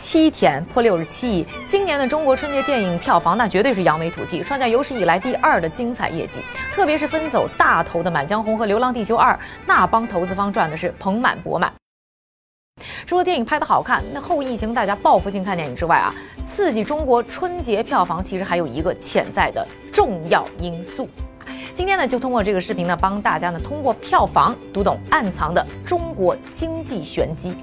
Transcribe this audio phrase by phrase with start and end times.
[0.00, 1.46] 七天破六十七亿。
[1.68, 6.40] 今年的中国春节电影票房那绝对是扬眉吐气，创下有史以来第二的精彩业绩。
[6.72, 9.34] 特别是分走大头的《满江红》和《流浪地球二》，
[9.66, 11.70] 那帮投资方赚的是盆满钵满。
[13.06, 16.14] 除了电影拍得好看，那后疫情大家报复性看电影之外啊，
[16.46, 21.06] 刺激中国春节票房其实还有一个潜在的重要因素。
[21.74, 27.54] 今天呢，就通过这个视频呢，帮大家呢通过票房读懂暗藏的中国经济玄机。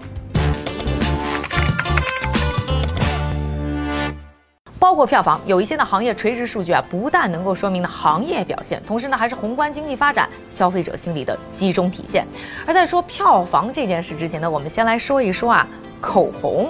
[4.80, 12.26] 包括票房，有一些呢行业垂直数据啊，不但能够说明呢行业表现，同时呢还是宏观经济发展、消费者心理的集中体现。
[12.66, 15.68] 而在说票房这件事之前呢，我们先来说一说啊，
[16.00, 16.70] 口红。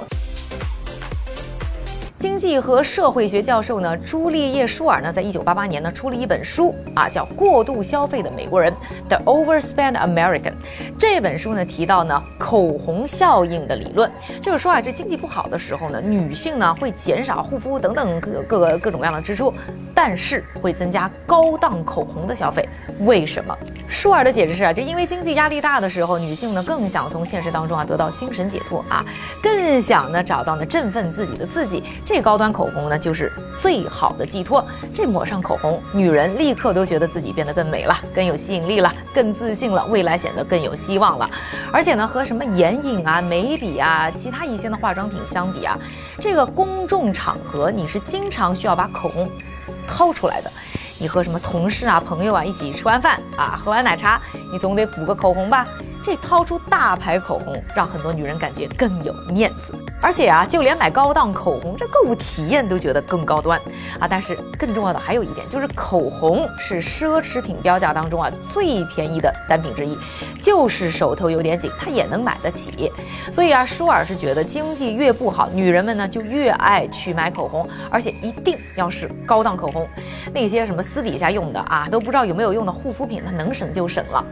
[2.17, 8.73] 经济和社会学教授呢，朱丽叶·舒尔呢，在一九八八年呢，出了一本书啊，叫《过度消费的美国人》
[9.07, 10.53] （The Overspend American）。
[10.97, 19.53] 这本书呢，提到呢，口红效应的理论，就是说啊，这经济不好的时候呢，女性呢会减少护肤等等各各个各种各样的支出，
[19.93, 22.67] 但是会增加高档口红的消费。
[23.01, 23.55] 为什么？
[23.87, 29.05] 舒尔的解释是啊，这因为经济压力大的时候，女性呢更想从现实当中啊得到精神解脱啊，
[29.39, 31.83] 更想呢找到呢振奋自己的刺激。
[32.07, 33.29] 这高端口红呢，就是
[33.61, 34.65] 最好的寄托。
[34.95, 41.29] 这抹上口红，女人立刻都觉得自己变得更美了，更有吸引力了，更自信了，未来显得更有希望了。
[41.69, 45.77] 而且呢，和什么眼影啊、眉笔啊、其他一些的化妆品相比啊，
[46.21, 49.29] 这个公众场合你是经常需要把口红
[49.85, 50.49] 掏出来的。
[51.01, 55.67] 你和什么同事啊、朋友啊一起吃完饭啊，喝完奶茶，你总得补个口红吧。
[56.01, 63.59] 这掏出大牌口红，让很多女人感觉更有面子，而且啊，就连买高档口红，这购物体验都觉得更高端
[63.99, 64.07] 啊。
[64.07, 69.97] 但是更重要的还有一点，就是口红是奢侈品标价当中啊最便宜的单品之一，
[70.41, 72.91] 就是手头有点紧，它也能买得起。
[73.31, 79.87] 所以啊，舒尔是觉得经济越不好，女人们呢就越爱去买口红，而且一定要是高档口红，
[80.31, 84.23] 那些什么私底下用的啊都不知道有没有用的护肤品，它能省就省了。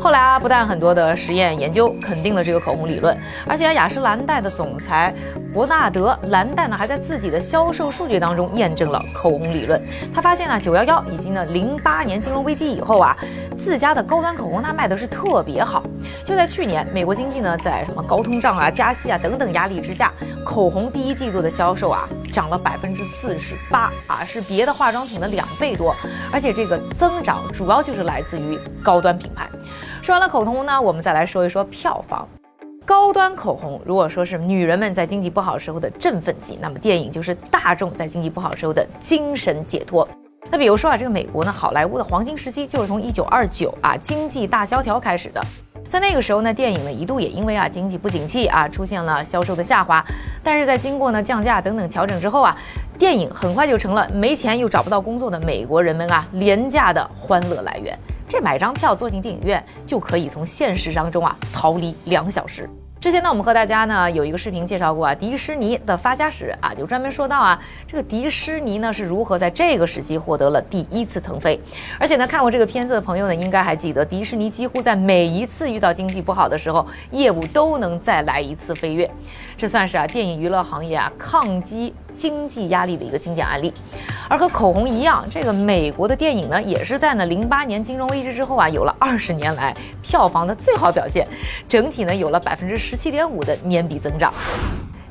[0.00, 3.16] 后来啊，不但很多的实验研究肯定了这个口红理论，
[3.46, 5.12] 而且雅诗兰黛的总裁
[5.52, 9.80] 伯纳德·兰黛呢，还在自己的销售数据当中验证了口红理论。
[10.14, 13.16] 他发现呢，九幺幺以及呢零八年金融危机以后啊，
[13.56, 15.82] 自家的高端口红它卖的是特别好。
[16.24, 20.12] 就在去年，美国经济呢在什么高通胀啊、加息啊等等压力之下，
[20.44, 25.94] 口红第一季度的销售啊涨了百分之四十八啊，是别的化妆品的两倍多。
[26.32, 29.48] 而且这个增长主要就是来自于高端品牌。
[30.02, 32.26] 说完了口红呢，我们再来说一说票房。
[32.84, 40.08] 高端口红如果说是女人们在经济不好时候的振奋剂，那么电影就是大众在经济不好时候的精神解脱。
[40.50, 45.44] 那比如说啊，这个美国呢，好莱坞的黄金时期就是从一九二九啊经济大萧条开始的。
[45.88, 50.04] 在那个时候呢，电影呢一度也因为啊经济不景气啊出现了销售的下滑。
[50.42, 52.54] 但是在经过呢降价等等调整之后啊，
[52.98, 57.98] 电影很快就成了没钱又找不到工作的美国人们啊廉价的欢乐来源。
[58.28, 62.68] 这买张票坐进电影院就可以从现实当中啊逃离两小时。
[63.00, 71.60] 之前呢，我们和大家呢有一个视频介绍过啊，迪士尼的发家史啊，就专门说到啊，这个迪士尼呢是如何在这个时期获得了第一次腾飞。
[71.96, 79.08] 而且呢，看过这个片子的朋友呢，应该还记得，迪士尼几乎在每一次遇到经济不好的时候，业务都能再来一次飞跃。
[79.56, 83.72] 这算是啊电影娱乐行业啊抗击经济压力的一个经典案例。
[84.28, 91.26] 而和口红一样，这个美国的电影呢，也是在呢零八年金融危机之后啊，有了二十年来票房的最好表现，
[91.68, 94.34] 整体呢有了百分之十七点五的年比增长。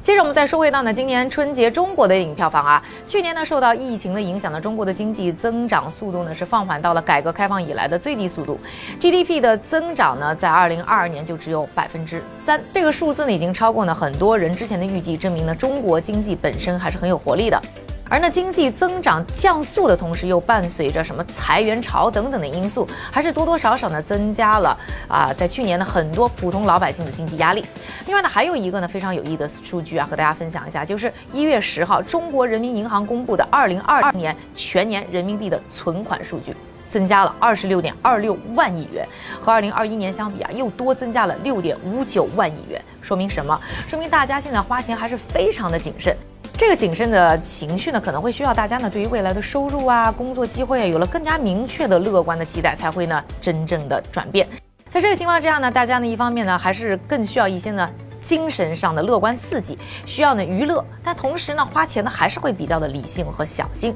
[0.07, 8.57] 接着我们再说回到呢，今年春节中国的电影票房啊，去年呢受到疫情的影响呢，中国的经济增长速度呢是放缓到了改革开放以来的最低速度
[9.01, 17.61] ，GDP 的增长呢在二零二二年就只有百分之三，这个数字呢已经超过呢很多人之前的预计，证明呢中国经济本身还是很有活力的。
[18.09, 27.65] 而呢，经济增长降速的同时，又伴随着什么裁员潮等等的因素，还是多多少少呢增加了啊，在去年呢很多普通老百姓的经济压力。
[28.05, 36.55] 另外呢，还有一个呢非常有意义的数据啊，和大家分享一下，就是一月十号，中国人民银行公布的二零二二年全年人民币的存款数据，
[36.87, 39.07] 增加了二十六点二六万亿元，
[39.41, 42.81] 和二零二一年相比啊，又多增加了六点五九万亿元。
[43.01, 43.59] 说明什么？
[43.87, 46.15] 说明大家现在花钱还是非常的谨慎。
[46.57, 54.47] 这个谨慎的情绪呢，可能会需要大家呢对于未来的收入啊、工作机会啊有了更加明确的乐观的期待，才会呢真正的转变。
[54.89, 57.87] 在这个情况之下呢，大家呢一方面呢还是更需要一些呢
[58.19, 59.77] 精神上的乐观刺激，
[60.07, 63.95] 需要呢娱乐，但同时呢花钱呢还是会比较的理性和小心。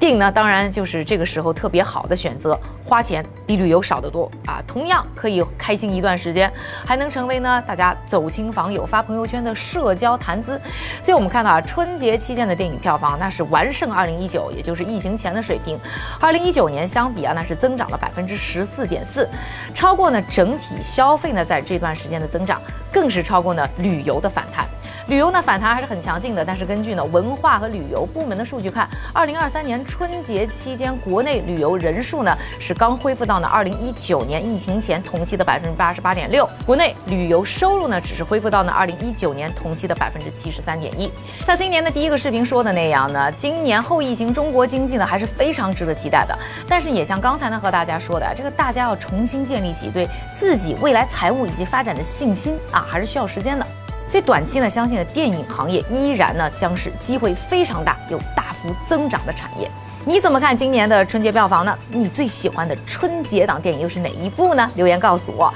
[0.00, 2.58] 电影呢当然就是这个时候特别好的选择，
[2.90, 6.52] 花钱比旅游少得多啊，同样可以开心一段时间，
[6.84, 10.60] 还能成为呢大家走亲访友、发朋友圈的社交谈资。
[11.00, 15.78] 所以我们看到啊，春节期间的电影票房那是完胜二零一九，也就是疫情前的水平。
[16.18, 19.28] 二零一九年相比啊，那是增长了百分之十四点四，
[19.72, 22.60] 超过呢整体消费呢在这段时间的增长，
[22.92, 24.66] 更是超过呢旅游的反弹。
[25.10, 41.10] 旅游呢反弹还是很强劲的，但是根据呢文化和旅游部门的数据看，二零二三年春节期间国内旅游人数呢是刚恢复到呢二零一九年疫情前同期的百分之八十八点六，国内旅游收入呢只是恢复到呢二零一九年同期的百分之七十三点一。
[41.44, 53.66] 像今年的第一个视频说的那样呢，今年后疫情中国经济呢还是非常值得期待的，但是也像刚才呢和大家说的，这个大家要重新建立起对自己未来财务以及发展的信心啊，还是需要时间的。
[54.10, 59.70] 所以短期呢，相信呢电影行业依然呢将是机会非常大、有大幅增长的产业。
[60.04, 61.78] 你怎么看今年的春节票房呢？
[61.90, 64.68] 你最喜欢的春节档电影又是哪一部呢？
[64.74, 65.54] 留言告诉我。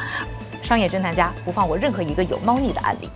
[0.62, 3.10] 商业侦探家不放过任何一个有猫腻的案例。